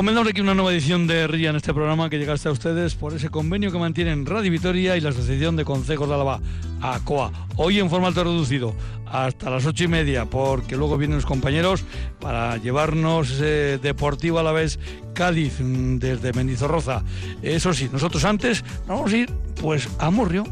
[0.00, 3.12] Comentamos aquí una nueva edición de RIA en este programa que llega hasta ustedes por
[3.12, 6.40] ese convenio que mantienen Radio Vitoria y la Asociación de Consejos de Álava,
[6.80, 7.30] ACOA.
[7.56, 8.74] Hoy en formato reducido,
[9.04, 11.84] hasta las ocho y media, porque luego vienen los compañeros
[12.18, 14.78] para llevarnos eh, Deportivo a la vez
[15.12, 17.02] Cádiz mm, desde Mendizorroza.
[17.42, 19.30] Eso sí, nosotros antes vamos a ir
[19.60, 20.44] pues a Murrio,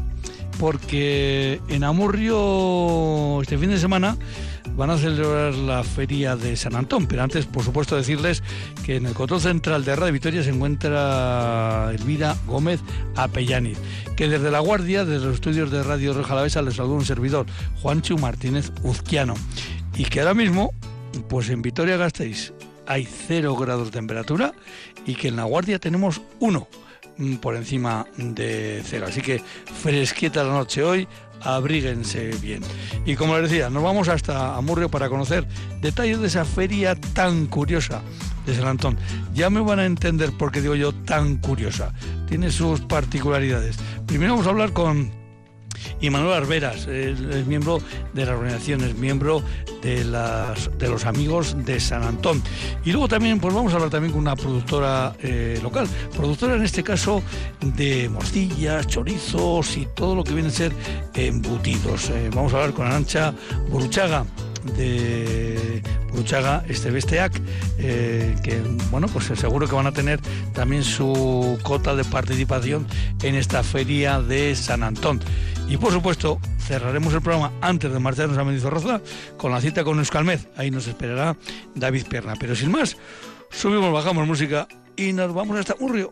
[0.59, 4.15] porque en Amurrio este fin de semana
[4.75, 8.43] van a celebrar la feria de San Antón, pero antes, por supuesto, decirles
[8.85, 12.79] que en el control central de Radio Victoria se encuentra Elvira Gómez
[13.15, 13.77] Apellaniz,
[14.15, 17.45] que desde La Guardia, desde los estudios de Radio Roja Alavesa, les saluda un servidor,
[17.81, 19.35] Juancho Martínez Uzquiano,
[19.95, 20.73] y que ahora mismo,
[21.27, 22.53] pues en Vitoria-Gasteiz
[22.87, 24.53] hay cero grados de temperatura
[25.05, 26.67] y que en La Guardia tenemos uno.
[26.67, 26.88] mm,
[27.41, 29.05] por encima de cero.
[29.07, 29.41] Así que
[29.81, 31.07] fresquita la noche hoy,
[31.41, 32.61] abríguense bien.
[33.05, 35.47] Y como les decía, nos vamos hasta Amurrio para conocer
[35.81, 38.01] detalles de esa feria tan curiosa
[38.45, 38.97] de San Antón.
[39.33, 41.93] Ya me van a entender por qué digo yo tan curiosa.
[42.27, 43.77] Tiene sus particularidades.
[44.05, 45.18] Primero vamos a hablar con
[46.01, 47.81] y Manuel Arberas es, miembro
[48.13, 49.41] de la organización, es miembro
[49.81, 52.41] de, las, de los amigos de San Antón.
[52.85, 56.63] Y luego también, pues vamos a hablar también con una productora eh, local, productora en
[56.63, 57.23] este caso
[57.61, 60.71] de mostillas, chorizos y todo lo que viene a ser
[61.13, 62.09] embutidos.
[62.09, 63.33] Eh, vamos a hablar con Arancha
[63.69, 64.25] Buruchaga
[64.77, 67.39] de Bruchaga, este Besteac,
[67.77, 70.19] eh, que bueno, pues seguro que van a tener
[70.53, 72.87] también su cota de participación
[73.23, 75.21] en esta feria de San Antón.
[75.69, 79.01] Y por supuesto, cerraremos el programa antes de marcharnos a Mendizorroza
[79.37, 80.47] con la cita con Euskalmez.
[80.57, 81.37] Ahí nos esperará
[81.75, 82.33] David Pierna.
[82.39, 82.97] Pero sin más,
[83.51, 86.11] subimos, bajamos música y nos vamos hasta Murrio.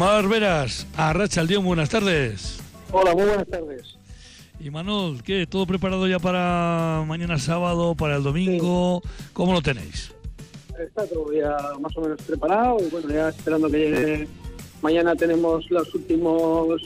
[0.00, 2.58] Manuel Veras, a Racha Dion, buenas tardes.
[2.90, 3.98] Hola, muy buenas tardes.
[4.58, 5.46] Y Manuel, ¿qué?
[5.46, 9.02] ¿Todo preparado ya para mañana sábado, para el domingo?
[9.34, 10.14] ¿Cómo lo tenéis?
[10.78, 14.28] Está todo ya más o menos preparado y bueno, ya esperando que llegue.
[14.80, 16.80] Mañana tenemos los últimos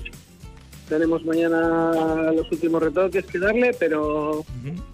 [0.89, 4.45] tenemos mañana los últimos retoques que darle, pero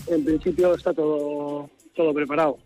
[0.09, 2.59] en principio está todo todo preparado.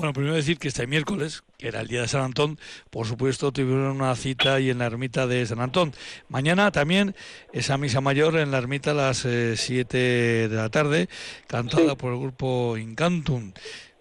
[0.00, 3.52] Bueno, primero decir que este miércoles, que era el día de San Antón, por supuesto
[3.52, 5.92] tuvieron una cita ahí en la ermita de San Antón.
[6.30, 7.14] Mañana también
[7.52, 11.10] esa misa mayor en la ermita a las 7 eh, de la tarde,
[11.46, 13.52] cantada por el grupo Incantum.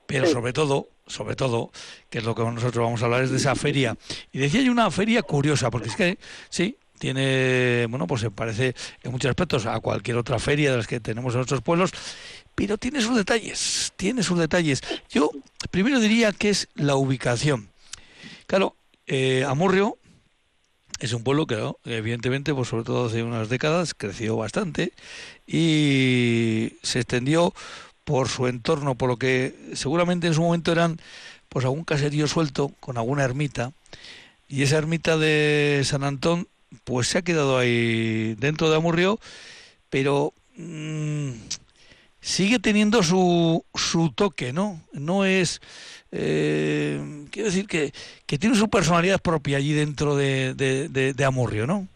[0.08, 1.70] Pero sobre todo, sobre todo,
[2.10, 3.98] que es lo que nosotros vamos a hablar, es de esa feria.
[4.32, 6.18] Y decía yo una feria curiosa, porque es que,
[6.48, 10.88] sí, tiene, bueno, pues se parece en muchos aspectos a cualquier otra feria de las
[10.88, 11.92] que tenemos en nuestros pueblos,
[12.60, 14.82] pero tiene sus detalles, tiene sus detalles.
[15.10, 15.32] Yo
[15.72, 17.70] primero diría que es la ubicación.
[18.48, 18.76] Claro,
[19.08, 19.98] eh, Amurrio
[21.00, 24.92] es un pueblo que, evidentemente, pues sobre todo hace unas décadas, creció bastante
[25.48, 27.54] y se extendió
[28.04, 31.00] por su entorno, por lo que seguramente en su momento eran
[31.48, 33.72] pues algún caserío suelto con alguna ermita
[34.50, 36.50] y esa ermita de San Antón
[36.84, 39.18] pues se ha quedado ahí dentro de Amurrio,
[39.90, 41.32] pero mm,
[42.22, 44.82] sigue teniendo su, su toque, ¿no?
[44.94, 45.62] No es...
[46.12, 47.92] Eh, quiero decir que,
[48.26, 51.88] que, tiene su personalidad propia allí dentro de, de, Amurrio, ¿no?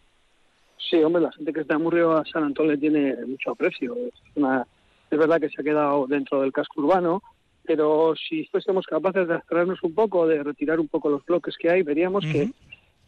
[0.78, 3.96] Sí, hombre, la gente que está de Amurrio a San Antonio le tiene mucho aprecio.
[3.96, 4.66] Es, una,
[5.10, 7.22] es verdad que se ha quedado dentro del casco urbano,
[7.64, 11.70] pero si fuésemos capaces de abstraernos un poco, de retirar un poco los bloques que
[11.70, 12.50] hay, veríamos que,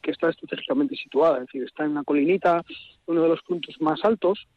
[0.03, 1.37] que está estratégicamente situada.
[1.37, 2.65] Es decir, está en una colinita,
[3.07, 4.49] uno de los puntos más altos,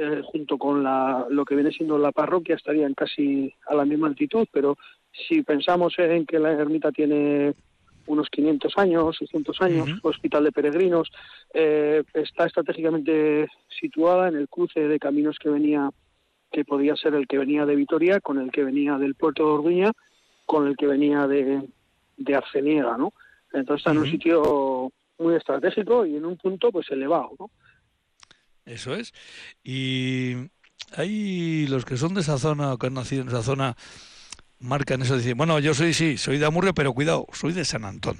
[0.00, 4.06] eh, junto con la, lo que viene siendo la parroquia, estarían casi a la misma
[4.06, 4.78] altitud, pero
[5.10, 7.52] si pensamos en que la ermita tiene
[8.06, 11.10] unos 500 años, 600 años, hospital de peregrinos,
[11.52, 15.90] eh, está estratégicamente situada en el cruce de caminos que venía,
[16.52, 19.50] que podía ser el que venía de Vitoria, con el que venía del puerto de
[19.50, 19.92] Orduña,
[20.46, 21.68] con el que venía de,
[22.16, 23.12] de Arceniega, ¿no?
[23.52, 27.50] Entonces está en un sitio muy estratégico y en un punto pues elevado, ¿no?
[28.68, 29.12] Eso es.
[29.64, 30.34] Y
[30.96, 33.76] hay los que son de esa zona o que han nacido en esa zona
[34.60, 37.84] marcan eso, dicen, bueno, yo soy, sí, soy de Amurrio, pero cuidado, soy de San
[37.84, 38.16] Antón.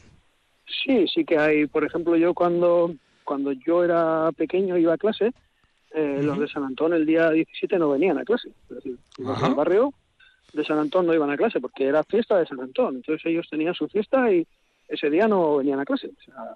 [0.84, 5.32] Sí, sí que hay, por ejemplo, yo cuando, cuando yo era pequeño iba a clase,
[5.90, 8.48] eh, los de San Antón el día 17 no venían a clase.
[8.70, 9.92] Es decir, los del barrio
[10.52, 12.96] de San Antón no iban a clase porque era fiesta de San Antón.
[12.96, 14.46] Entonces ellos tenían su fiesta y
[14.86, 16.08] ese día no venían a clase.
[16.08, 16.54] O sea,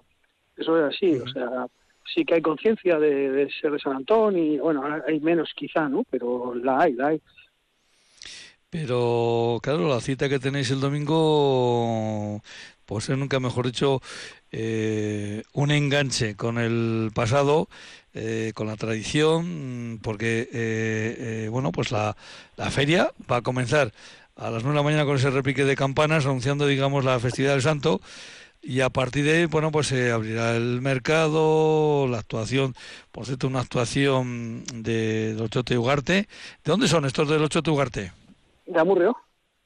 [0.55, 1.15] eso es así.
[1.15, 1.67] O sea,
[2.13, 5.87] sí que hay conciencia de, de, ser de San Antón y, bueno, hay menos quizá,
[5.87, 6.03] ¿no?
[6.09, 7.21] Pero la hay, la hay.
[8.69, 12.41] Pero, claro, la cita que tenéis el domingo,
[12.85, 14.01] pues es nunca mejor dicho,
[14.51, 17.67] eh, un enganche con el pasado,
[18.15, 22.15] eh, con la tradición, porque, eh, eh, bueno, pues la,
[22.57, 23.91] la feria va a comenzar
[24.35, 27.53] a las 9 de la mañana con ese repique de campanas, anunciando, digamos, la festividad
[27.53, 28.01] del santo.
[28.65, 32.73] Y a partir de ahí, bueno, pues se abrirá el mercado, la actuación,
[33.11, 36.13] por cierto, una actuación de los Ochote Ugarte.
[36.13, 36.27] ¿De
[36.71, 38.13] dónde son estos del Ochote Ugarte?
[38.65, 39.17] De Amurrio.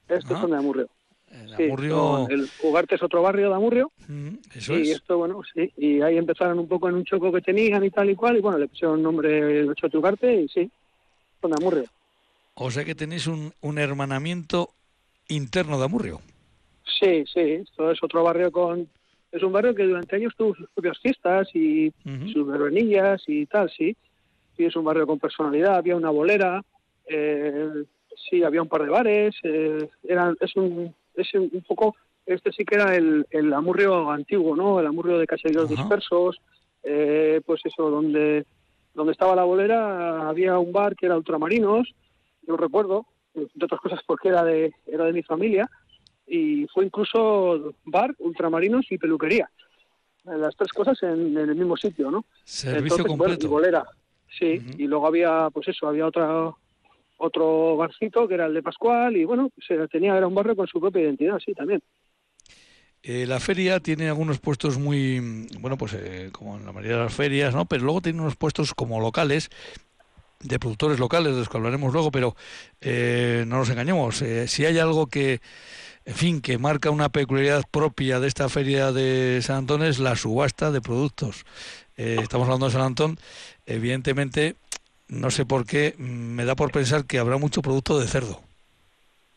[0.10, 0.42] Estos Ah.
[0.42, 0.90] son de Amurrio.
[1.30, 1.96] El Sí, Amurrio-
[2.26, 3.92] son- el Ugarte es otro barrio de Amurrio.
[4.08, 4.98] Mm, Eso y es.
[4.98, 5.72] esto, bueno, sí.
[5.78, 8.38] Y ahí empezaron un poco en un choco que tenían y tal y cual.
[8.38, 10.72] Y bueno, le pusieron nombre el Ochote Ugarte y sí,
[11.42, 11.84] son de Amurrio.
[12.56, 14.72] O sea que tenéis un, un hermanamiento
[15.28, 16.22] interno de Amurrio.
[17.00, 18.88] Sí, sí, esto es otro barrio con...
[19.32, 21.92] Es un barrio que durante años tuvo sus propias fiestas y
[22.32, 23.96] sus verbenillas y tal, sí.
[24.56, 26.64] Sí, es un barrio con personalidad, había una bolera,
[27.08, 27.84] eh,
[28.30, 31.96] sí, había un par de bares, eh, era, es, un, es un poco...
[32.26, 34.80] Este sí que era el, el Amurrio antiguo, ¿no?
[34.80, 36.42] El Amurrio de caseríos dispersos,
[36.84, 38.46] eh, pues eso, donde,
[38.94, 41.94] donde estaba la bolera había un bar que era Ultramarinos,
[42.46, 45.70] yo recuerdo, entre otras cosas porque era de, era de mi familia,
[46.28, 49.50] y fue incluso bar, ultramarinos y peluquería.
[50.26, 52.26] Eh, Las tres cosas en, en el mismo sitio, ¿no?
[52.44, 53.46] Servicio Entonces, bueno, completo.
[53.46, 53.86] y bolera,
[54.38, 54.62] sí.
[54.78, 56.52] Y luego había, pues eso, había otra
[57.20, 60.68] otro barcito que era el de Pascual y bueno, se tenía era un barrio con
[60.68, 61.82] su propia identidad, sí, también.
[63.02, 67.04] Eh, la feria tiene algunos puestos muy, bueno, pues eh, como en la mayoría de
[67.06, 67.66] las ferias, ¿no?
[67.66, 69.50] Pero luego tiene unos puestos como locales,
[70.42, 72.36] de productores locales, de los que hablaremos luego, pero
[72.82, 74.22] eh, no nos engañemos.
[74.22, 75.40] eh, si hay algo que,
[76.08, 80.16] en fin, que marca una peculiaridad propia de esta feria de San Antón es la
[80.16, 81.44] subasta de productos.
[81.98, 83.18] Eh, estamos hablando de San Antón,
[83.66, 84.56] evidentemente,
[85.10, 88.40] no sé por qué, mm, me da por pensar que habrá mucho producto de cerdo.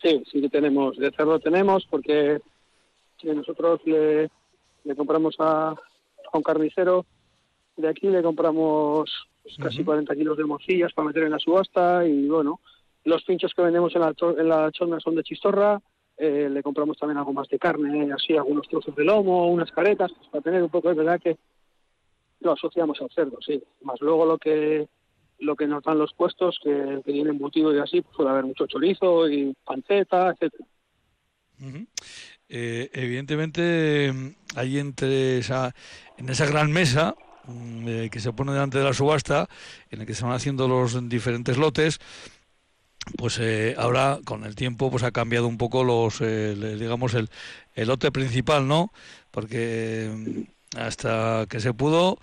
[0.01, 2.39] Sí, sí que tenemos, de cerdo tenemos porque
[3.21, 4.29] sí, nosotros le,
[4.85, 7.05] le compramos a, a un carnicero
[7.75, 9.11] de aquí, le compramos
[9.43, 9.87] pues, casi Ujú.
[9.87, 12.61] 40 kilos de morcillas para meter en la subasta y bueno,
[13.03, 15.81] los pinchos que vendemos en la, en la chona son de chistorra,
[16.23, 20.11] eh, le compramos también algo más de carne, así algunos trozos de lomo, unas caretas,
[20.15, 21.35] pues, para tener un poco, es verdad que
[22.41, 24.87] lo asociamos al cerdo, sí, más luego lo que
[25.39, 28.45] lo que nos dan los puestos, que, que viene embutido y así, pues puede haber
[28.45, 30.65] mucho chorizo y panceta, etcétera.
[32.47, 35.73] Eh, evidentemente, mm, ahí entre esa,
[36.17, 37.15] en esa gran mesa
[37.45, 39.47] mm, eh, que se pone delante de la subasta,
[39.89, 41.99] en la que se van haciendo los diferentes lotes,
[43.17, 47.13] pues eh, ahora con el tiempo pues ha cambiado un poco los, eh, le- digamos
[47.13, 47.29] el,
[47.75, 48.91] el lote principal, ¿no?
[49.31, 52.17] Porque mm, hasta que se pudo,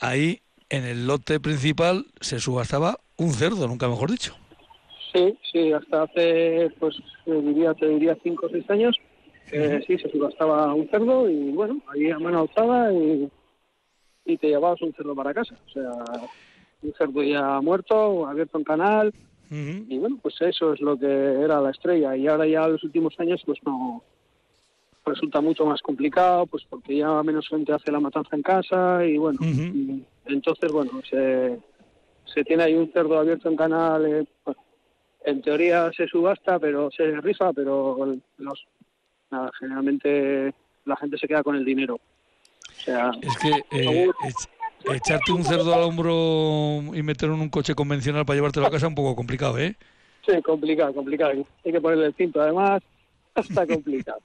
[0.00, 4.34] ahí en el lote principal se subastaba un cerdo, nunca mejor dicho.
[5.12, 6.94] Sí, sí, hasta hace, pues,
[7.24, 8.96] diría, te diría cinco o seis años,
[9.50, 13.28] eh, sí, se subastaba un cerdo y, bueno, ahí a mano alzada y,
[14.26, 15.56] y te llevabas un cerdo para casa.
[15.66, 15.90] O sea,
[16.82, 19.14] un cerdo ya muerto, abierto en canal,
[19.50, 22.16] Y bueno, pues eso es lo que era la estrella.
[22.16, 24.02] Y ahora ya en los últimos años, pues no,
[25.06, 29.16] resulta mucho más complicado, pues porque ya menos gente hace la matanza en casa y
[29.16, 31.58] bueno, y entonces bueno, se,
[32.24, 34.60] se tiene ahí un cerdo abierto en canal, eh, bueno,
[35.24, 38.66] en teoría se subasta, pero se rifa, pero los,
[39.30, 41.94] nada, generalmente la gente se queda con el dinero.
[41.94, 44.08] O sea, Es que eh,
[44.84, 48.86] echarte un cerdo al hombro y meterlo en un coche convencional para llevártelo a casa
[48.86, 49.76] es un poco complicado, ¿eh?
[50.26, 51.32] sí, complicado, complicado.
[51.64, 52.82] Hay que ponerle el cinto además,
[53.34, 54.18] está complicado.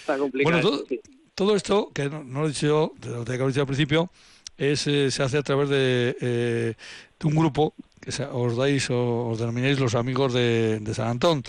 [0.00, 0.52] Está complicado.
[0.60, 1.00] Bueno, todo- sí.
[1.34, 3.60] Todo esto, que no, no lo he dicho yo, te lo tenía que haber dicho
[3.62, 4.10] al principio,
[4.58, 6.74] es, eh, se hace a través de, eh,
[7.18, 11.08] de un grupo que se- os dais o os denomináis los amigos de, de San
[11.08, 11.42] Antón.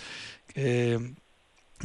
[0.55, 0.97] Eh,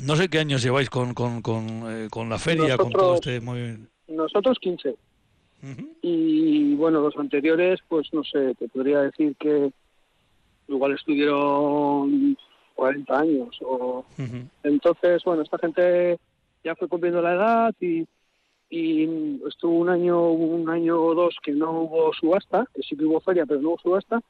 [0.04, 3.26] no sé qué años lleváis con, con, con, eh, con la feria, con todo Nosotros-
[3.34, 3.90] este movimiento.
[4.06, 4.94] Nosotros 15.
[6.02, 9.72] Y bueno, los anteriores, pues no sé, te podría decir que
[10.68, 12.36] igual estuvieron
[12.74, 13.58] 40 años.
[13.62, 14.04] o.
[14.62, 16.18] Entonces, bueno, esta gente
[16.62, 18.06] ya fue cumpliendo la edad y,
[18.70, 23.04] y estuvo un año, un año o dos que no hubo subasta, que sí que
[23.04, 24.20] hubo feria, pero no hubo subasta.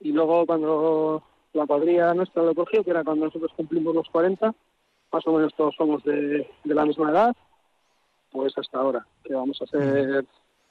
[0.00, 1.22] Y luego cuando
[1.52, 4.54] la cuadrilla nuestra lo cogió, que era cuando nosotros cumplimos los 40,
[5.12, 7.36] más o menos todos somos de, de la misma edad,
[8.30, 10.24] pues hasta ahora, que vamos a hacer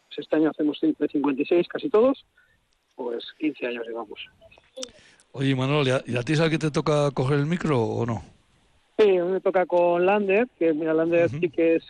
[0.08, 2.26] pues este año hacemos de 56 casi todos,
[2.96, 4.20] pues 15 años llevamos.
[5.32, 8.24] Oye, Manuel, ¿y a ti es que te toca coger el micro o no?
[8.98, 11.84] Sí, a mí me toca con Lander, que mira, Lander sí que es,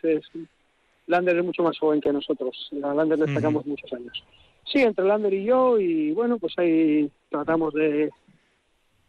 [1.06, 2.70] Lander es mucho más joven que nosotros.
[2.84, 4.24] A Lander le sacamos muchos años.
[4.66, 8.10] Sí, entre Lander y yo, y bueno, pues ahí tratamos de,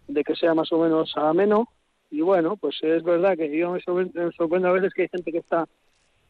[0.06, 1.68] de que sea más o menos ameno.
[2.10, 5.38] Y bueno, pues es verdad que yo me sorprende a veces que hay gente que
[5.38, 5.68] está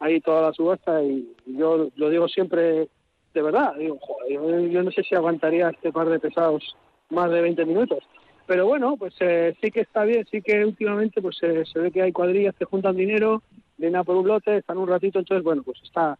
[0.01, 2.89] ahí toda la subasta y yo lo digo siempre
[3.35, 3.75] de verdad.
[3.77, 6.77] Digo, joder, yo, no sé si aguantaría este par de pesados
[7.11, 8.05] más de 20 minutos.
[8.47, 11.91] Pero bueno, pues eh, sí que está bien, sí que últimamente pues eh, se ve
[11.91, 13.43] que hay cuadrillas que juntan dinero,
[13.77, 16.19] vienen a por un lote, están un ratito, entonces bueno, pues está,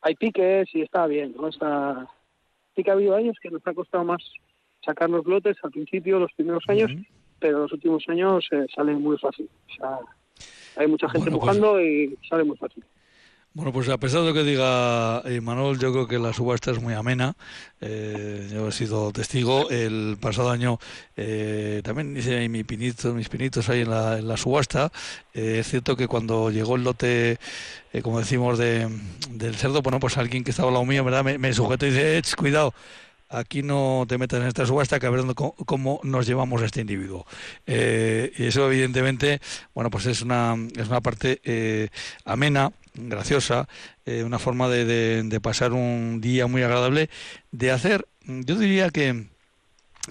[0.00, 1.46] hay piques y está bien, ¿no?
[1.46, 2.08] Está,
[2.74, 4.20] sí que ha habido años que nos ha costado más
[4.84, 6.90] sacar los lotes al principio, los primeros años,
[7.38, 9.48] pero los últimos años eh, salen muy fácil.
[9.68, 9.98] O sea,
[10.76, 12.84] hay mucha gente pues empujando y sale muy fácil.
[13.52, 16.70] Bueno, pues a pesar de lo que diga eh, Manuel, yo creo que la subasta
[16.70, 17.34] es muy amena.
[17.80, 19.68] Eh, yo he sido testigo.
[19.70, 20.78] El pasado año
[21.16, 24.92] eh, también hice mi pinito, mis pinitos ahí en la, subasta.
[25.34, 27.40] es cierto que cuando llegó el lote,
[28.04, 28.88] como decimos, de,
[29.30, 31.24] del cerdo, bueno, pues alguien que estaba al lado mío, ¿verdad?
[31.24, 32.72] Me, me sujetó y dice, cuidado
[33.32, 36.80] aquí no te metas en esta subasta que a ver cómo nos llevamos a este
[36.80, 37.26] individuo.
[37.66, 39.40] Y eso evidentemente,
[39.74, 41.90] bueno, pues es una, es una parte
[42.24, 43.68] amena, graciosa,
[44.06, 47.10] eh, una forma de, pasar un día muy agradable,
[47.50, 49.26] de hacer, yo diría que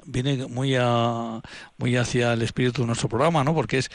[0.05, 1.41] viene muy a,
[1.77, 3.53] muy hacia el espíritu de nuestro programa, ¿no?
[3.53, 3.91] Porque es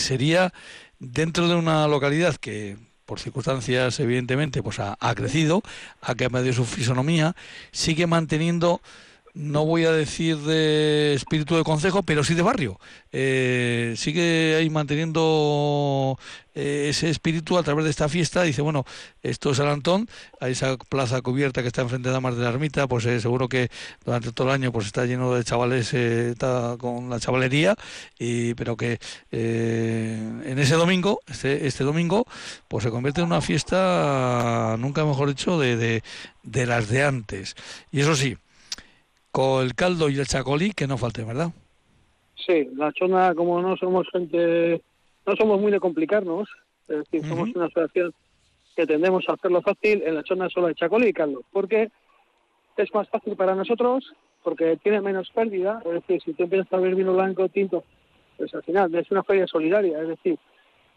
[0.00, 0.52] sería
[0.98, 2.76] dentro de una localidad que
[3.12, 5.62] por circunstancias evidentemente pues ha, crecido,
[6.00, 7.36] ha cambiado su fisonomía,
[7.70, 8.80] sigue manteniendo
[9.34, 12.78] no voy a decir de espíritu de consejo, pero sí de barrio.
[13.12, 16.18] Eh, sigue ahí manteniendo
[16.54, 18.42] eh, ese espíritu a través de esta fiesta.
[18.42, 18.84] Dice, bueno,
[19.22, 20.06] esto es Alantón,
[20.40, 23.48] a esa plaza cubierta que está enfrente de Damas de la Ermita, pues eh, seguro
[23.48, 23.70] que
[24.04, 27.74] durante todo el año pues está lleno de chavales, está con la chavalería,
[28.18, 28.98] y, pero que
[29.30, 32.26] en ese domingo, este, este domingo,
[32.68, 36.02] pues se convierte en una fiesta, nunca mejor dicho, de, de,
[36.42, 37.56] de las de antes.
[37.90, 38.36] Y eso sí,
[39.32, 41.50] con el caldo y el chacolí, que no falte, ¿verdad?
[42.36, 44.82] Sí, la chona, como no somos gente,
[45.26, 46.48] no somos muy de complicarnos,
[46.88, 48.12] es decir, somos una asociación
[48.76, 51.90] que tendemos a hacerlo fácil, en la chona solo hay chacolí y caldo, porque
[52.76, 54.12] es más fácil para nosotros,
[54.42, 57.84] porque tiene menos pérdida, es decir, si tú empiezas a ver vino blanco, tinto,
[58.36, 60.38] pues al final es una feria solidaria, es decir,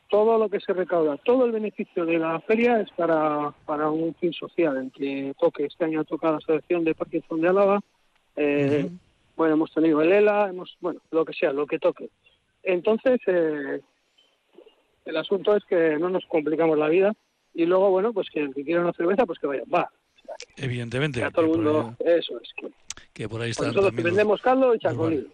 [0.10, 4.14] todo lo que se recauda, todo el beneficio de la feria es para, para un
[4.16, 7.80] fin social, en que toque, este año toca la Asociación de Parkinson de Álava,
[8.36, 8.90] eh,
[9.36, 12.10] bueno, hemos tenido el ELA, hemos, bueno, lo que sea, lo que toque.
[12.64, 13.82] Entonces, eh,
[15.06, 17.14] el asunto es que no nos complicamos la vida
[17.54, 19.90] y luego, bueno, pues que el que quiera una cerveza, pues que vaya, va.
[20.58, 21.22] Evidentemente.
[21.22, 22.54] Que todo el mundo, eso es.
[23.14, 23.68] Que, por ahí está.
[23.68, 25.28] Nosotros vendemos caldo y chacolí.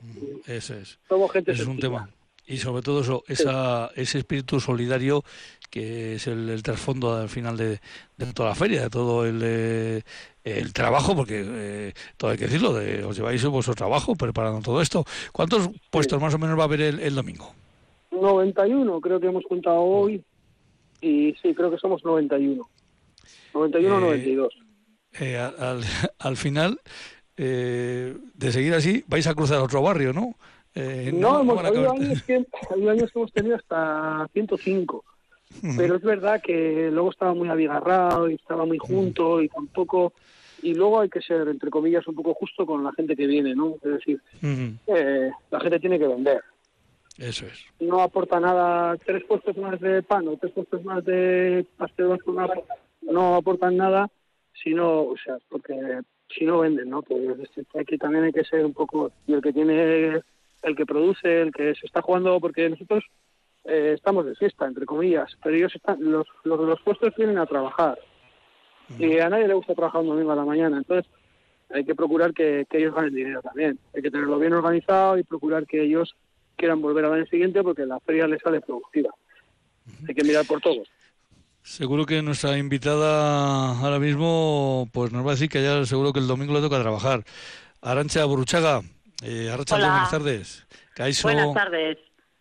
[0.46, 1.00] Eso es.
[1.08, 2.10] Somos gente es un tema.
[2.46, 5.24] Y sobre todo eso, esa, ese espíritu solidario
[5.72, 7.80] que es el, trasfondo al final de,
[8.36, 10.02] toda la feria, de todo el, eh,
[10.44, 14.82] el trabajo, porque eh, todo hay que decirlo, de, os lleváis vuestro trabajo preparando todo
[14.82, 15.06] esto.
[15.32, 17.56] ¿Cuántos puestos más o menos va a haber el, domingo?
[18.12, 20.22] 91, creo que hemos contado hoy,
[21.00, 22.70] y sí, creo que somos 91.
[23.54, 24.54] 91 92.
[25.22, 25.82] Eh, al,
[26.20, 26.82] al, final,
[27.38, 30.36] de seguir así, vais a cruzar otro barrio, ¿no?
[30.76, 35.04] No, hemos, habido años que, años que hemos tenido hasta 105
[35.78, 40.14] pero es verdad que luego estaba muy abigarrado y estaba muy junto y tampoco
[40.62, 43.56] y luego hay que ser entre comillas un poco justo con la gente que viene
[43.56, 46.42] no es decir eh, la gente tiene que vender.
[47.18, 47.66] Eso es.
[47.80, 52.18] No aporta nada tres puestos más de pan o tres puestos más de pastel
[53.02, 54.10] no aportan nada
[54.64, 55.76] sino o sea porque
[56.30, 57.38] si no venden no pues
[57.80, 60.22] aquí también hay que ser un poco el que tiene
[60.62, 63.04] el que produce el que se está jugando porque nosotros
[63.66, 67.38] eh, estamos de fiesta, entre comillas, pero ellos están, los, los de los puestos vienen
[67.38, 67.98] a trabajar.
[69.00, 71.10] Y a nadie le gusta trabajar un domingo a la mañana, entonces
[71.74, 73.80] hay que procurar que, ellos ganen dinero también.
[73.96, 76.16] Hay que tenerlo bien organizado y procurar que ellos
[76.56, 79.10] quieran volver al año siguiente porque la feria les sale productiva.
[80.08, 80.88] Hay que mirar por todos.
[81.64, 86.20] Seguro que nuestra invitada ahora mismo pues nos va a decir que ya seguro que
[86.20, 87.24] el domingo le toca trabajar.
[87.82, 88.82] Arancha Buruchaga,
[89.22, 90.68] eh, buenas tardes.
[91.24, 91.98] Buenas tardes.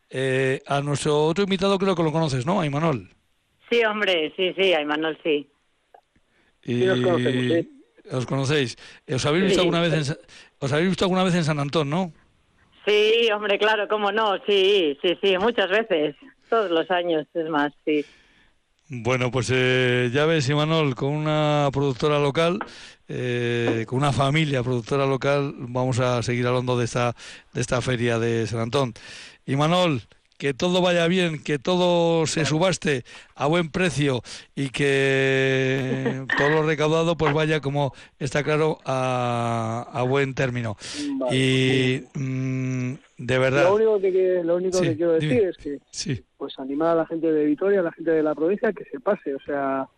[0.08, 2.60] Eh, a nuestro otro invitado creo que lo conoces, ¿no?
[2.60, 3.08] A Imanol.
[3.70, 5.48] Sí, hombre, sí, sí, a Imanol sí.
[6.64, 6.88] Y...
[8.10, 8.76] ¿Os conocéis?
[9.08, 10.16] ¿Os habéis visto alguna vez en
[10.58, 12.12] os habéis visto alguna vez en San Antón, no?
[12.84, 16.16] Sí, hombre, claro, cómo no, sí, sí, sí, muchas veces,
[16.48, 18.04] todos los años, es más, sí.
[18.88, 22.58] Bueno, pues eh, ya ves, Imanol, con una productora local,
[23.12, 27.16] eh, con una familia productora local, vamos a seguir hablando de esta,
[27.52, 28.94] de esta feria de San Antón.
[29.46, 30.02] Imanol,
[30.38, 33.02] que todo vaya bien, que todo se subaste
[33.34, 34.22] a buen precio
[34.54, 40.76] y que todo lo recaudado pues vaya como está claro a, buen término.
[41.32, 43.64] Y mm, de verdad.
[43.64, 47.32] Lo único que, lo único que quiero decir es que pues animar a la gente
[47.32, 49.88] de Vitoria, a la gente de la provincia que se pase, o sea,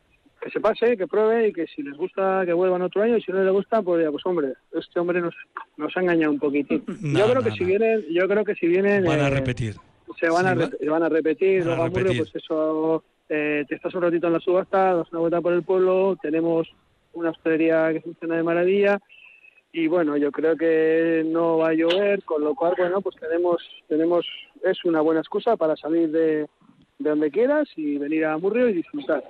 [0.43, 3.23] que se pase, que pruebe y que si les gusta que vuelvan otro año y
[3.23, 5.35] si no les gusta pues ya pues hombre, este hombre nos,
[5.77, 6.83] nos ha engañado un poquitín.
[7.17, 9.77] yo creo que si vienen, yo creo que si vienen van a eh, repetir
[10.19, 14.35] se van, a, van a repetir, luego pues eso, eh, te estás un ratito en
[14.35, 16.69] la subasta, das una vuelta por el pueblo, tenemos
[17.13, 19.01] una hostelería que funciona de maravilla
[19.73, 23.63] y bueno, yo creo que no va a llover, con lo cual, bueno, pues tenemos,
[23.89, 24.27] tenemos,
[24.63, 26.47] es una buena excusa para salir de,
[26.99, 29.25] de donde quieras y venir a Murrio y disfrutar.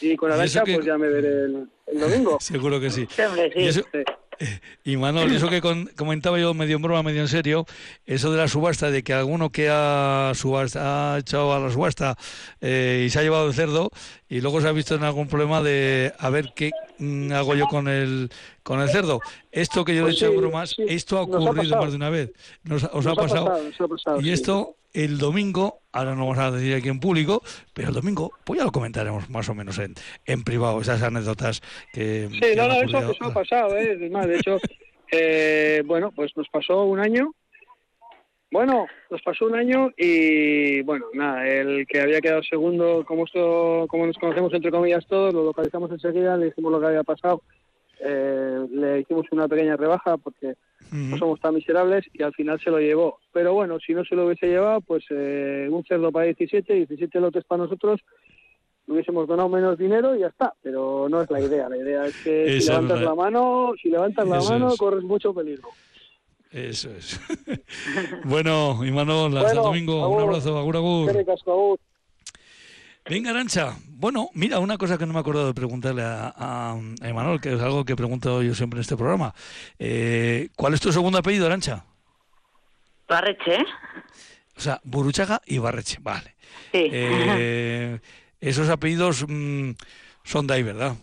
[0.00, 1.68] Y con Arancha, pues ya me veré el,
[2.00, 2.38] domingo.
[2.40, 3.06] Seguro que sí.
[4.84, 5.60] Y Manuel, eso que
[5.96, 7.66] comentaba yo medio en broma, medio en serio,
[8.06, 12.16] eso de la subasta, de que alguno que ha, subasta, ha echado a la subasta
[12.60, 13.90] eh, y se ha llevado el cerdo
[14.28, 17.66] y luego se ha visto en algún problema de a ver qué mm, hago yo
[17.66, 18.30] con el
[18.62, 19.20] con el cerdo.
[19.52, 22.32] Esto que yo le he hecho bromas, esto ha ocurrido más de una vez.
[22.62, 23.60] Nos, os ha, pasado.
[24.20, 27.42] y esto el domingo, ahora no vamos a decir aquí en público,
[27.74, 29.94] pero el domingo, pues ya lo comentaremos más o menos en,
[30.26, 31.60] en privado, esas anécdotas
[31.92, 32.28] que...
[32.30, 33.98] Sí, no, no, eso, eso, ha pasado, ¿eh?
[34.00, 34.58] Es más, de hecho,
[35.12, 37.34] eh, bueno, pues nos pasó un año,
[38.50, 43.86] bueno, nos pasó un año y, bueno, nada, el que había quedado segundo, como, esto,
[43.88, 47.42] como nos conocemos entre comillas todos, lo localizamos enseguida, le dijimos lo que había pasado
[48.02, 50.54] eh, le hicimos una pequeña rebaja porque
[50.92, 53.18] no somos tan miserables y al final se lo llevó.
[53.32, 57.20] Pero bueno, si no se lo hubiese llevado, pues eh, un cerdo para 17, 17
[57.20, 58.00] lotes para nosotros,
[58.88, 60.52] hubiésemos donado menos dinero y ya está.
[60.62, 61.68] Pero no es la idea.
[61.68, 65.68] La idea es que si levantas la mano, si levantas la mano, corres mucho peligro.
[66.50, 67.20] Eso es.
[68.24, 70.08] bueno, Imanol, hasta el domingo.
[70.08, 71.78] un abrazo, agur, agur.
[73.08, 73.74] Venga, Arancha.
[73.88, 77.54] Bueno, mira, una cosa que no me he acordado de preguntarle a, a, Emanuel, que
[77.54, 79.34] es algo que pregunto yo siempre en este programa.
[79.78, 81.84] Eh, ¿Cuál es tu segundo apellido, Arancha?
[83.08, 83.58] Barreche.
[84.56, 86.36] O sea, Buruchaga y Barreche, vale.
[86.72, 86.88] Sí.
[86.92, 87.98] Eh,
[88.40, 89.70] esos apellidos mm,
[90.22, 90.94] son de ahí, ¿verdad?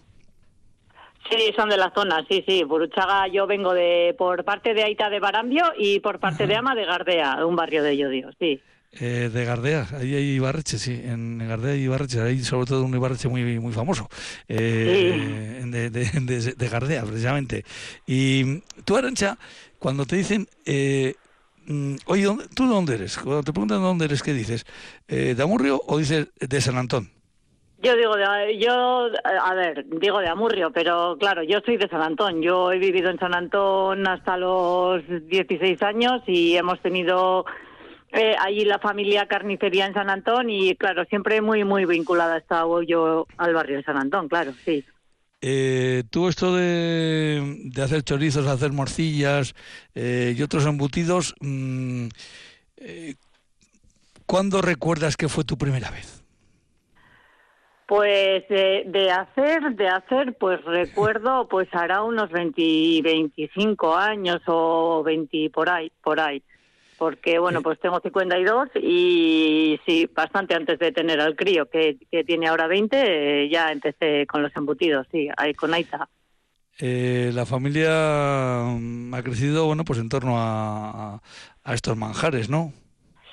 [1.30, 2.64] Sí, son de la zona, sí, sí.
[2.64, 6.74] Buruchaga yo vengo de por parte de Aita de Barambio y por parte de Ama
[6.74, 8.62] de Gardea, un barrio de Llodio, sí.
[9.00, 12.96] Eh, de Gardea, ahí hay Ibarreche, sí, en Gardea hay Ibarreche, hay sobre todo un
[12.96, 14.10] Ibarreche muy, muy famoso,
[14.48, 17.64] eh, de, de, Gardea, precisamente.
[18.08, 19.38] Y tú, Arancha,
[19.78, 21.14] cuando te dicen, eh,
[21.68, 23.20] mm, oye, ¿tú de dónde eres?
[23.20, 24.66] Cuando te preguntan de dónde eres, ¿qué dices?
[25.08, 27.12] ¿De Amurrio o dices de San Antón?
[27.84, 32.02] Yo digo, de, yo, a ver, digo de Amurrio, pero claro, yo soy de San
[32.02, 32.42] Antón.
[32.42, 37.46] Yo he vivido en San Antón hasta los 16 años y hemos tenido
[38.12, 42.84] eh, allí la familia carnicería en San Antón y claro, siempre muy, muy vinculada estaba
[42.86, 44.84] yo al barrio de San Antón, claro, sí.
[45.42, 49.54] Eh, tú esto de, de, hacer chorizos, hacer morcillas
[49.94, 52.08] eh, y otros embutidos, mm,
[52.78, 53.16] eh,
[54.26, 56.24] ¿cuándo recuerdas que fue tu primera vez?
[57.88, 65.04] Pues de, de, hacer, de hacer, pues recuerdo, pues hará unos 20, 25 años o
[65.04, 66.42] 20 por ahí, por ahí
[66.98, 72.48] porque bueno, pues tengo 52 y sí, bastante antes de tener al crío, que, tiene
[72.48, 72.98] ahora 20,
[73.44, 76.10] eh, ya empecé con los embutidos, sí, ahí con Aita.
[76.80, 81.22] Eh, la familia mm, ha crecido, bueno, pues en torno a,
[81.64, 82.72] a, estos manjares, ¿no?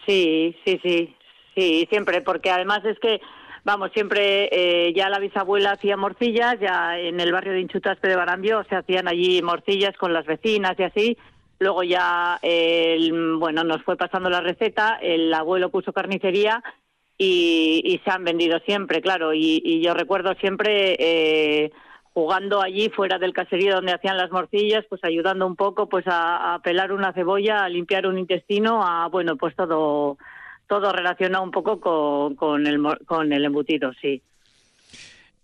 [0.07, 1.15] Sí, sí, sí,
[1.55, 3.21] sí, siempre, porque además es que,
[3.65, 8.17] vamos, siempre eh, ya la bisabuela hacía morcillas, ya en el barrio de Inchutaspe de
[8.17, 11.19] Barambio se hacían allí morcillas con las vecinas y así,
[11.59, 12.41] Luego ya,
[13.39, 16.63] bueno, nos fue pasando la receta, el abuelo puso carnicería
[17.19, 19.33] y, se han vendido siempre, claro.
[19.35, 21.73] Y, yo recuerdo siempre eh,
[22.13, 26.61] jugando allí fuera del caserío donde hacían las morcillas, pues ayudando un poco, pues a,
[26.63, 30.19] pelar una cebolla, a limpiar un intestino, a bueno, pues todo
[30.67, 34.23] todo relacionado un poco con, con el con el embutido, sí.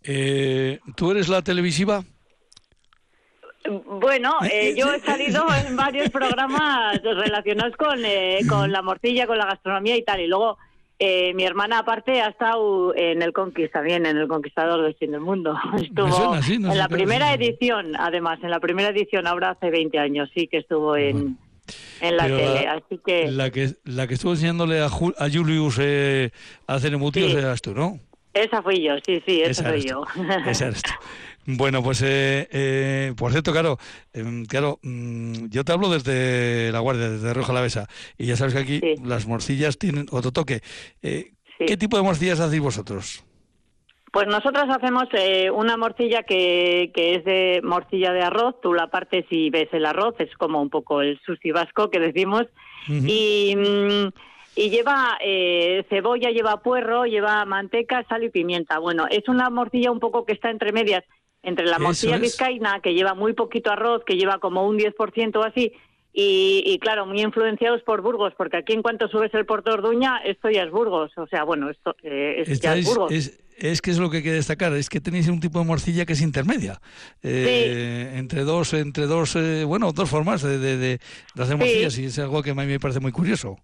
[0.02, 2.02] Eh, ¿Tú eres la televisiva?
[3.68, 9.38] Bueno, eh, yo he salido en varios programas relacionados con, eh, con la morcilla, con
[9.38, 10.20] la gastronomía y tal.
[10.20, 10.58] Y luego
[10.98, 15.12] eh, mi hermana aparte ha estado en el Conquist también, en el Conquistador del Fin
[15.12, 15.56] del Mundo.
[15.82, 20.46] Estuvo en la primera edición, además, en la primera edición, ahora hace 20 años, sí
[20.46, 21.38] que estuvo en,
[22.00, 22.66] en la tele.
[22.68, 23.30] así que...
[23.30, 27.98] La que la que estuvo enseñándole a, a Julius a hacer embutidos eras tú, ¿no?
[28.32, 30.04] Esa fui yo, sí, sí, esa, soy yo.
[30.46, 30.92] Esa eres tú.
[31.46, 33.78] Bueno, pues eh, eh, por cierto, claro,
[34.12, 38.36] em, claro, mm, yo te hablo desde La Guardia, desde Roja la Besa, y ya
[38.36, 40.60] sabes que aquí las morcillas tienen otro toque.
[41.02, 43.24] Eh, ¿Qué tipo de morcillas hacéis vosotros?
[44.12, 45.04] Pues nosotros hacemos
[45.54, 49.86] una morcilla que, que, es de morcilla de arroz, tú la partes y ves el
[49.86, 52.46] arroz, es como un poco el sushi vasco que decimos,
[52.88, 53.56] y...
[53.56, 54.08] Mm,
[54.56, 55.16] y lleva
[55.88, 58.80] cebolla, lleva puerro, lleva manteca, sal y pimienta.
[58.80, 61.04] Bueno, es una morcilla un poco que está entre medias
[61.42, 65.44] entre la morcilla vizcaína, que lleva muy poquito arroz, que lleva como un 10% o
[65.44, 65.72] así,
[66.12, 70.50] y, claro, muy influenciados por Burgos, porque aquí en cuanto subes el Puerto Orduña, esto
[70.50, 73.12] ya es Burgos, o sea, bueno, esto eh, es, ya es Burgos.
[73.56, 76.06] Es, que es lo que hay que destacar, es que tenéis un tipo de morcilla
[76.06, 76.80] que es intermedia,
[77.22, 80.98] eh, entre dos, entre dos, eh, bueno, dos formas de, de,
[81.38, 83.58] hacer morcillas, y es algo que a mí me parece muy curioso.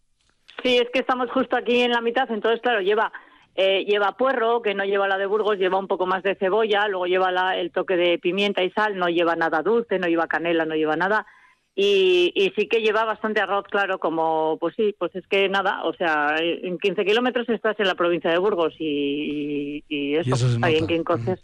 [0.63, 3.11] Sí, es que estamos justo aquí en la mitad, entonces, claro, lleva
[3.57, 6.87] eh, lleva puerro, que no lleva la de Burgos, lleva un poco más de cebolla,
[6.89, 10.27] luego lleva la, el toque de pimienta y sal, no lleva nada dulce, no lleva
[10.27, 11.27] canela, no lleva nada.
[11.75, 15.85] Y, y, sí que lleva bastante arroz, claro, como, pues sí, pues es que nada,
[15.85, 20.77] o sea, en 15 kilómetros estás en la provincia de Burgos y, y, eso, hay
[20.77, 21.39] en Quincoces.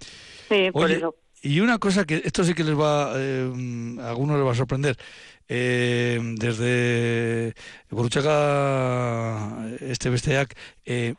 [0.49, 1.15] Sí, por eso.
[1.43, 3.51] Y una cosa que esto sí que les va, eh,
[4.01, 4.97] a algunos les va a sorprender.
[5.49, 7.53] Eh, desde
[7.91, 11.15] Boruchaga, este Besteac, eh,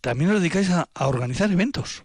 [0.00, 2.02] también os dedicáis a, organizar eventos.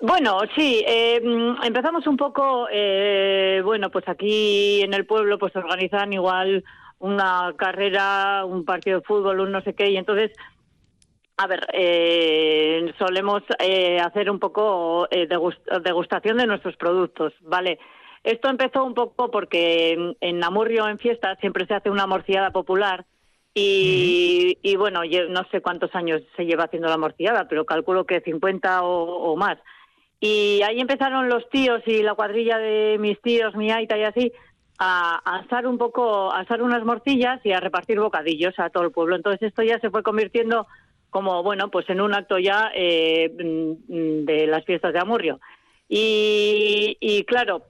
[0.00, 1.22] Bueno, sí, eh,
[1.62, 6.64] empezamos un poco, eh, bueno, pues aquí en el pueblo pues organizan igual
[6.98, 10.32] una carrera, un partido de fútbol, un no sé qué, y entonces,
[11.36, 13.42] a ver, eh, solemos
[14.04, 15.08] hacer un poco
[15.84, 17.78] degustación de nuestros productos, ¿vale?
[18.24, 23.04] Esto empezó un poco porque en Namurrio, en fiestas, siempre se hace una morciada popular,
[23.54, 28.06] y, y, bueno, yo no sé cuántos años se lleva haciendo la morcillada, pero calculo
[28.06, 29.58] que 50 o, más.
[30.20, 34.32] Y ahí empezaron los tíos y la cuadrilla de mis tíos, mi aita y así,
[34.78, 38.92] a, asar un poco, a asar unas morcillas y a repartir bocadillos a todo el
[38.92, 39.16] pueblo.
[39.16, 40.66] Entonces esto ya se fue convirtiendo
[41.10, 45.40] como, bueno, pues en un acto ya eh, mm, de las fiestas de Amurrio.
[45.88, 47.66] Y, y claro,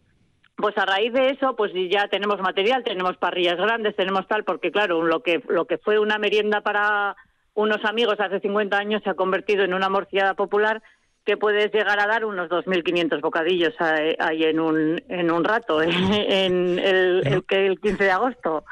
[0.63, 4.71] pues a raíz de eso, pues ya tenemos material, tenemos parrillas grandes, tenemos tal, porque
[4.71, 7.17] claro, lo que, lo que fue una merienda para
[7.55, 10.81] unos amigos hace 50 años se ha convertido en una morciada popular
[11.27, 15.93] que puedes llegar a dar unos 2.500 bocadillos ahí en un, en un rato, en
[16.79, 18.65] el, el, el 15 de agosto.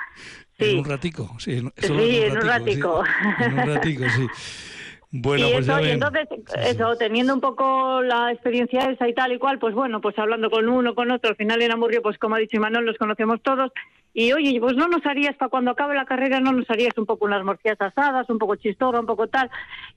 [0.61, 0.71] Sí.
[0.71, 1.61] En un ratico, sí.
[1.77, 3.03] Sí, en un ratico.
[3.41, 4.27] En un ratico, sí.
[5.13, 6.29] Bueno, y pues eso, y entonces,
[6.65, 10.51] eso, teniendo un poco la experiencia esa y tal y cual, pues bueno, pues hablando
[10.51, 13.43] con uno, con otro, al final en Amurrio, pues como ha dicho Imanol, los conocemos
[13.43, 13.73] todos.
[14.13, 17.07] Y oye, pues no nos harías, para cuando acabe la carrera, no nos harías un
[17.07, 19.51] poco unas morcillas asadas, un poco chistorra, un poco tal.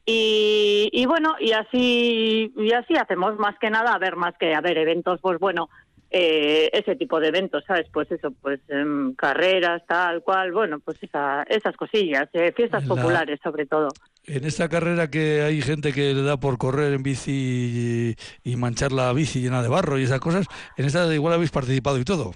[0.05, 4.53] Y, y bueno, y así, y así hacemos más que nada, a ver, más que,
[4.55, 5.69] a ver, eventos, pues bueno,
[6.15, 7.87] eh, ese tipo de eventos, ¿sabes?
[7.91, 8.59] Pues eso, pues
[9.17, 13.87] carreras, tal cual, bueno, pues esa, esas cosillas, eh, fiestas populares sobre todo.
[14.27, 18.91] En esta carrera que hay gente que le da por correr en bici y, manchar
[18.91, 20.45] la bici llena de barro y esas cosas,
[20.77, 22.31] en esta igual habéis participado y todo.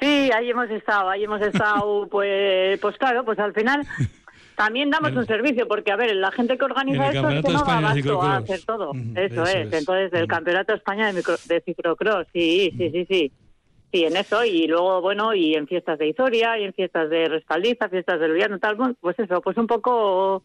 [0.00, 3.86] Sí, ahí hemos estado, ahí hemos estado, pues, pues claro, pues al final
[4.56, 7.64] también damos un servicio, porque a ver, la gente que organiza esto es que no
[7.64, 8.92] va a hacer todo.
[9.16, 9.72] eso, es.
[9.72, 13.32] Entonces, el Campeonato de España de, micro, de ciclocross, sí, sí, sí, sí.
[13.92, 17.28] Sí, en eso, y luego, bueno, y en fiestas de Izoria, y en fiestas de
[17.28, 20.42] Respaldiza, fiestas del Villano, tal, pues eso, pues un poco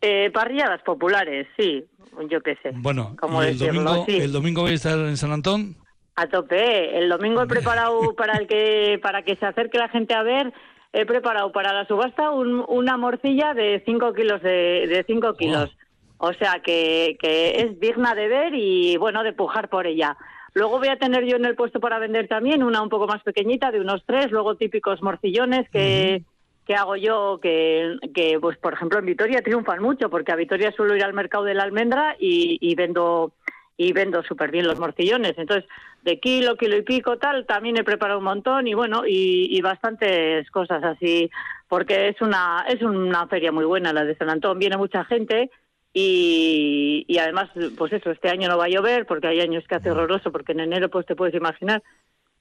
[0.00, 1.84] eh, parrilladas populares, sí,
[2.30, 2.70] yo qué sé.
[2.74, 5.74] Bueno, el, domingo, ¿el domingo voy a estar en San Antón?
[6.14, 10.14] A tope, el domingo he preparado para el que para que se acerque la gente
[10.14, 10.52] a ver
[10.92, 15.76] he preparado para la subasta una morcilla de 5 kilos de 5 kilos.
[16.18, 20.16] O sea que, que es digna de ver y bueno, de pujar por ella.
[20.54, 23.22] Luego voy a tener yo en el puesto para vender también una un poco más
[23.22, 26.24] pequeñita, de unos tres, luego típicos morcillones que,
[26.66, 30.72] que hago yo, que, que, pues por ejemplo en Vitoria triunfan mucho, porque a Vitoria
[30.72, 33.34] suelo ir al mercado de la almendra y, y vendo
[33.80, 35.38] y vendo súper bien los morcillones.
[35.38, 35.64] Entonces,
[36.02, 40.50] de kilo, kilo y pico, tal, también he preparado un montón y bueno, y, bastantes
[40.50, 41.30] cosas así,
[41.68, 45.50] porque es una, es una feria muy buena la de San Antón, viene mucha gente
[45.94, 49.76] y, y además, pues eso, este año no va a llover porque hay años que
[49.76, 51.82] hace horroroso, porque en enero, pues te puedes imaginar,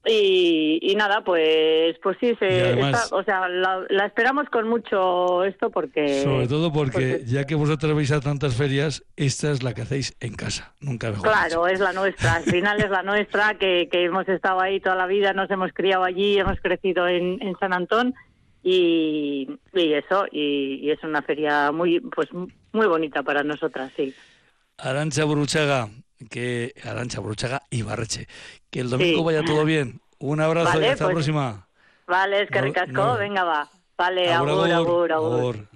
[0.07, 2.73] y, nada, pues pues sí, se,
[3.11, 6.23] o sea, la, esperamos con mucho esto porque...
[6.23, 10.15] Sobre todo porque, ya que vosotros veis a tantas ferias, esta es la que hacéis
[10.19, 14.05] en casa, nunca mejor Claro, es la nuestra, al final es la nuestra, que, que
[14.05, 17.73] hemos estado ahí toda la vida, nos hemos criado allí, hemos crecido en, en San
[17.73, 18.15] Antón
[18.63, 24.13] y, y eso, y, y, es una feria muy pues muy bonita para nosotras, sí.
[24.77, 25.89] Arancha Bruchaga,
[26.29, 28.27] que Arancha Bruchaga y Barreche.
[28.69, 30.01] Que el domingo vaya todo bien.
[30.19, 31.67] Un abrazo y hasta la pues, próxima.
[32.07, 33.69] Vale, es que ricasco, venga va.
[33.97, 35.67] Vale, agur, agur, agur.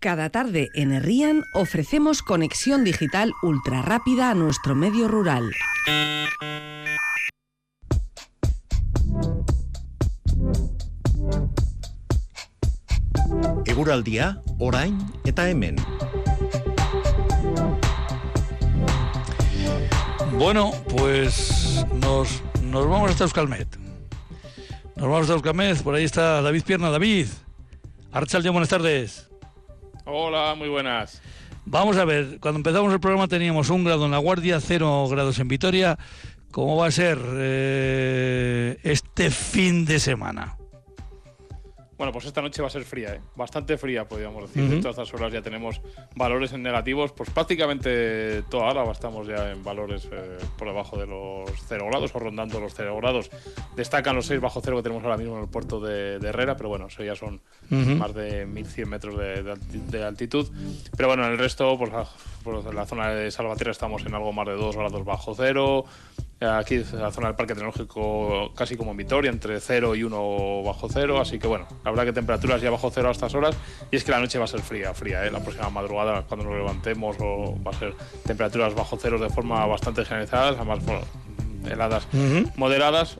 [0.00, 5.50] Cada tarde en Herrian ofrecemos conexión digital ultra rápida a nuestro medio rural.
[13.66, 15.76] Eguraldia, orain eta hemen.
[20.38, 23.66] Bueno, pues nos, nos vamos hasta Euskalmet.
[24.94, 26.90] Nos vamos a Euskalmet, por ahí está David Pierna.
[26.90, 27.26] David,
[28.12, 29.28] Archalde, buenas tardes.
[30.04, 31.20] Hola, muy buenas.
[31.64, 35.40] Vamos a ver, cuando empezamos el programa teníamos un grado en La Guardia, cero grados
[35.40, 35.98] en Vitoria.
[36.52, 40.56] ¿Cómo va a ser eh, este fin de semana?
[41.98, 43.20] Bueno, pues esta noche va a ser fría, ¿eh?
[43.34, 44.72] bastante fría, podríamos decir.
[44.72, 45.80] En todas estas horas ya tenemos
[46.14, 51.08] valores en negativos, pues prácticamente toda hora estamos ya en valores eh, por debajo de
[51.08, 53.32] los 0 grados o rondando los 0 grados.
[53.74, 56.68] Destacan los 6 bajo cero que tenemos ahora mismo en el puerto de, Herrera, pero
[56.68, 60.48] bueno, eso ya son más de 1100 metros de, altitud.
[60.96, 61.90] Pero bueno, en el resto, pues,
[62.44, 65.84] por la zona de Salvatierra estamos en algo más de 2 grados bajo cero.
[66.40, 70.62] Aquí en la zona del Parque Tecnológico, casi como en Vitoria, entre 0 y 1
[70.62, 71.20] bajo cero.
[71.20, 73.56] Así que bueno, la verdad que temperaturas ya bajo cero a estas horas.
[73.90, 75.26] Y es que la noche va a ser fría, fría.
[75.26, 75.32] ¿eh?
[75.32, 77.92] La próxima madrugada, cuando nos levantemos, o va a ser
[78.24, 80.78] temperaturas bajo cero de forma bastante generalizadas, además
[81.68, 82.06] heladas
[82.56, 83.18] moderadas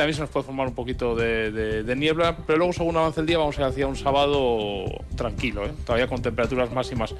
[0.00, 3.36] también se nos puede formar un poquito de, niebla, pero luego según avance el día
[3.36, 5.72] vamos a ir hacia un sábado tranquilo, ¿eh?
[5.84, 7.14] todavía con temperaturas máximas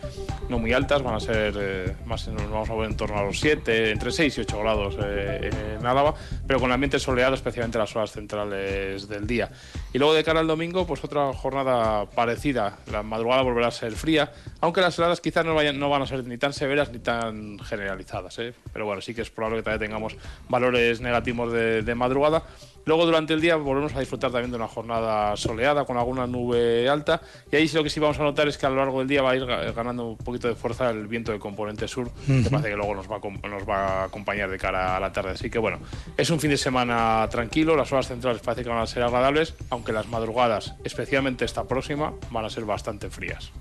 [0.49, 3.23] no muy altas, van a ser, eh, más, nos vamos a ver en torno a
[3.23, 6.15] los 7, entre 6 y 8 grados eh, en Álava,
[6.47, 9.51] pero con ambiente soleado, especialmente en las horas centrales del día.
[9.93, 13.93] Y luego de cara al domingo, pues otra jornada parecida, la madrugada volverá a ser
[13.93, 17.01] fría, aunque las heladas quizás no, vayan, no van a ser ni tan severas ni
[17.01, 18.41] tan generalizadas,
[18.73, 20.17] pero bueno, sí que es probable que todavía tengamos
[20.49, 22.43] valores negativos de madrugada.
[22.85, 26.89] Luego durante el día volvemos a disfrutar también de una jornada soleada con alguna nube
[26.89, 29.09] alta y ahí lo que sí vamos a notar es que a lo largo del
[29.09, 32.51] día va a ir ganando un poquito de fuerza el viento de componente sur, que
[32.51, 35.31] parece que luego nos va, a, nos va a acompañar de cara a la tarde.
[35.31, 35.79] Así que bueno,
[36.17, 39.55] es un fin de semana tranquilo, las horas centrales parece que van a ser agradables,
[39.71, 43.53] aunque las madrugadas, especialmente esta próxima, van a ser bastante frías.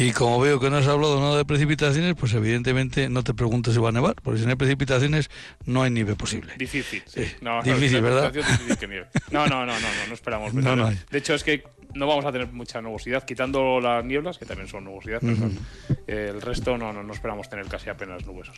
[0.00, 3.74] Y como veo que no has hablado nada de precipitaciones, pues evidentemente no te preguntes
[3.74, 5.28] si va a nevar, porque si no hay precipitaciones
[5.66, 6.52] no hay nieve posible.
[6.56, 7.22] Difícil, sí.
[7.64, 8.32] difícil, ¿verdad?
[9.32, 10.54] No, no, no, no, no, esperamos.
[10.54, 14.68] de hecho, es que no vamos a tener mucha nubosidad, quitando las nieblas, que también
[14.68, 15.20] son nubosidad,
[16.06, 18.50] el resto no, no, no esperamos tener casi apenas nubes.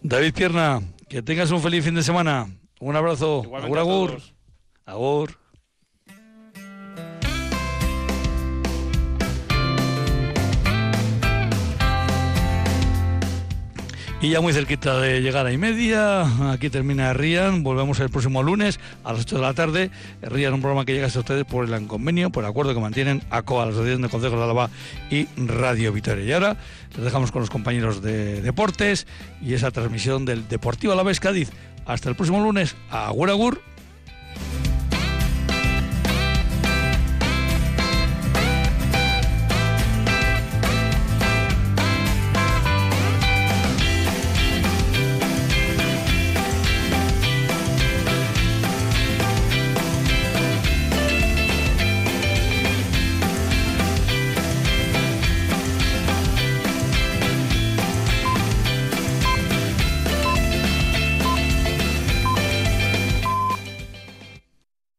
[0.00, 0.80] David Pierna,
[1.10, 2.48] que tengas un feliz fin de semana.
[2.80, 3.42] Un abrazo.
[3.54, 4.22] Agur, agur.
[4.86, 5.47] Agur.
[14.20, 18.80] Y ya muy cerquita de llegar y media, aquí termina Rian, volvemos el próximo lunes
[19.04, 19.90] a las 8 de la tarde.
[20.22, 23.22] Rian, un programa que llega a ustedes por el convenio, por el acuerdo que mantienen
[23.30, 24.70] ACOA, la Asociación de Consejos de Álava
[25.08, 26.24] y Radio Vitoria.
[26.24, 26.56] Y ahora
[26.96, 29.06] les dejamos con los compañeros de deportes
[29.40, 31.50] y esa transmisión del Deportivo Alavés Cádiz.
[31.86, 33.62] Hasta el próximo lunes, agur agur.